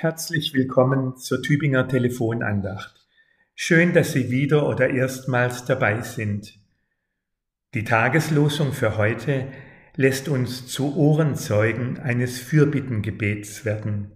[0.00, 3.04] Herzlich willkommen zur Tübinger Telefonandacht.
[3.56, 6.56] Schön, dass Sie wieder oder erstmals dabei sind.
[7.74, 9.48] Die Tageslosung für heute
[9.96, 14.12] lässt uns zu Ohrenzeugen eines Fürbittengebets werden.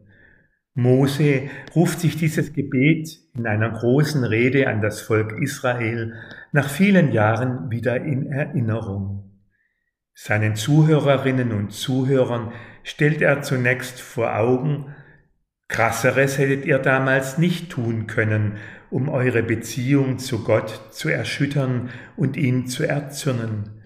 [0.75, 6.15] Mose ruft sich dieses Gebet in einer großen Rede an das Volk Israel
[6.53, 9.33] nach vielen Jahren wieder in Erinnerung.
[10.15, 12.53] Seinen Zuhörerinnen und Zuhörern
[12.85, 14.95] stellt er zunächst vor Augen,
[15.73, 18.59] Krasseres hättet ihr damals nicht tun können,
[18.91, 23.83] um eure Beziehung zu Gott zu erschüttern und ihn zu erzürnen.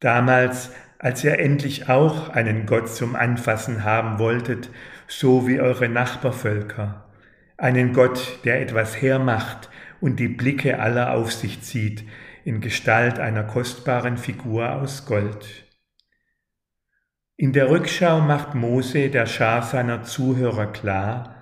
[0.00, 4.70] Damals, als ihr endlich auch einen Gott zum Anfassen haben wolltet,
[5.06, 7.12] so wie eure Nachbarvölker,
[7.58, 9.68] einen Gott, der etwas hermacht
[10.00, 12.04] und die Blicke aller auf sich zieht,
[12.44, 15.66] in Gestalt einer kostbaren Figur aus Gold.
[17.36, 21.34] In der Rückschau macht Mose der Schar seiner Zuhörer klar,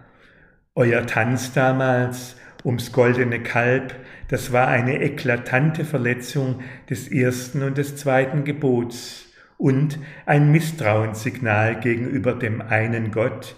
[0.74, 3.94] euer Tanz damals ums goldene Kalb,
[4.28, 9.26] das war eine eklatante Verletzung des ersten und des zweiten Gebots
[9.58, 13.54] und ein Misstrauenssignal gegenüber dem einen Gott,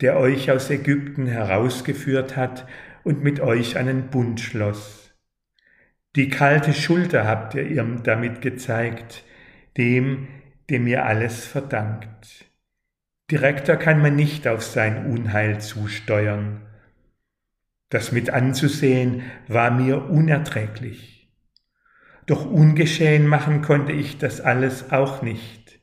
[0.00, 2.66] der euch aus Ägypten herausgeführt hat
[3.02, 5.14] und mit euch einen Bund schloss.
[6.16, 9.22] Die kalte Schulter habt ihr ihm damit gezeigt,
[9.76, 10.28] dem,
[10.70, 12.46] dem ihr alles verdankt.
[13.30, 16.62] Direkter kann man nicht auf sein Unheil zusteuern.
[17.88, 21.32] Das mit anzusehen war mir unerträglich.
[22.26, 25.80] Doch ungeschehen machen konnte ich das alles auch nicht.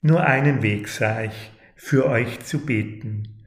[0.00, 3.46] Nur einen Weg sah ich, für euch zu beten.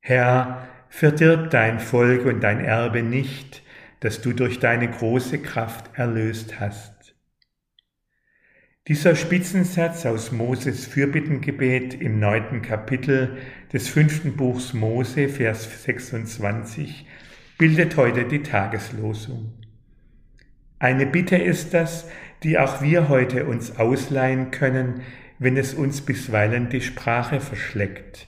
[0.00, 3.62] Herr, verdirb dein Volk und dein Erbe nicht,
[4.00, 6.97] das du durch deine große Kraft erlöst hast.
[8.88, 13.36] Dieser Spitzensatz aus Moses Fürbittengebet im neunten Kapitel
[13.70, 17.04] des fünften Buchs Mose, Vers 26,
[17.58, 19.52] bildet heute die Tageslosung.
[20.78, 22.08] Eine Bitte ist das,
[22.42, 25.02] die auch wir heute uns ausleihen können,
[25.38, 28.26] wenn es uns bisweilen die Sprache verschleckt,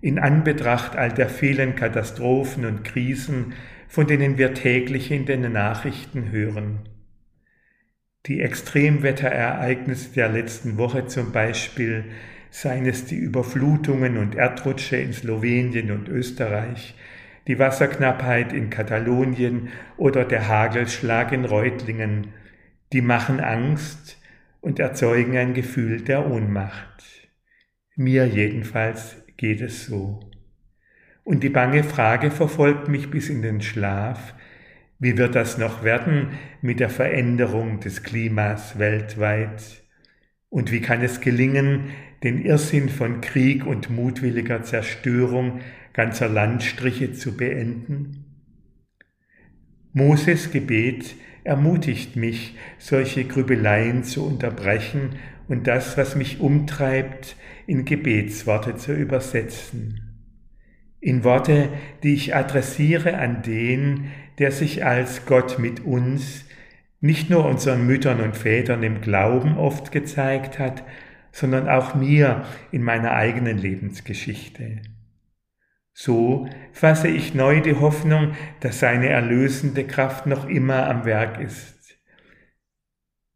[0.00, 3.52] in Anbetracht all der vielen Katastrophen und Krisen,
[3.86, 6.80] von denen wir täglich in den Nachrichten hören.
[8.26, 12.04] Die Extremwetterereignisse der letzten Woche zum Beispiel,
[12.50, 16.94] seien es die Überflutungen und Erdrutsche in Slowenien und Österreich,
[17.46, 22.34] die Wasserknappheit in Katalonien oder der Hagelschlag in Reutlingen,
[22.92, 24.18] die machen Angst
[24.60, 27.28] und erzeugen ein Gefühl der Ohnmacht.
[27.96, 30.20] Mir jedenfalls geht es so.
[31.24, 34.34] Und die bange Frage verfolgt mich bis in den Schlaf,
[35.00, 36.28] wie wird das noch werden
[36.60, 39.82] mit der Veränderung des Klimas weltweit?
[40.50, 41.84] Und wie kann es gelingen,
[42.22, 45.60] den Irrsinn von Krieg und mutwilliger Zerstörung
[45.94, 48.26] ganzer Landstriche zu beenden?
[49.94, 55.16] Moses Gebet ermutigt mich, solche Grübeleien zu unterbrechen
[55.48, 60.10] und das, was mich umtreibt, in Gebetsworte zu übersetzen
[61.00, 61.70] in Worte,
[62.02, 64.10] die ich adressiere an den,
[64.40, 66.46] der sich als Gott mit uns,
[67.00, 70.82] nicht nur unseren Müttern und Vätern im Glauben oft gezeigt hat,
[71.30, 74.80] sondern auch mir in meiner eigenen Lebensgeschichte.
[75.92, 81.98] So fasse ich neu die Hoffnung, dass seine erlösende Kraft noch immer am Werk ist.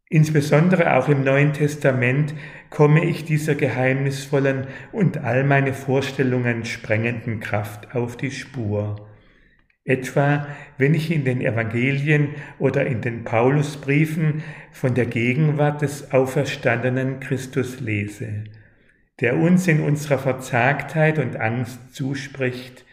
[0.09, 2.33] Insbesondere auch im Neuen Testament
[2.71, 9.07] komme ich dieser geheimnisvollen und all meine Vorstellungen sprengenden Kraft auf die Spur.
[9.85, 10.47] Etwa
[10.77, 12.29] wenn ich in den Evangelien
[12.59, 18.45] oder in den Paulusbriefen von der Gegenwart des auferstandenen Christus lese,
[19.21, 22.83] der uns in unserer Verzagtheit und Angst zuspricht,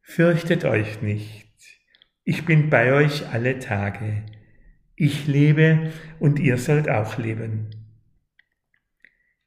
[0.00, 1.48] fürchtet euch nicht,
[2.30, 4.22] ich bin bei euch alle Tage.
[4.96, 7.70] Ich lebe und ihr sollt auch leben.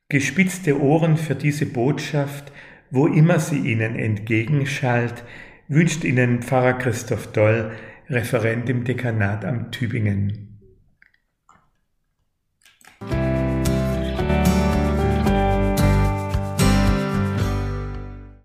[0.09, 2.51] Gespitzte Ohren für diese Botschaft,
[2.89, 5.23] wo immer sie Ihnen entgegenschallt,
[5.71, 7.71] wünscht Ihnen Pfarrer Christoph Doll,
[8.09, 10.50] Referent im Dekanat am Tübingen.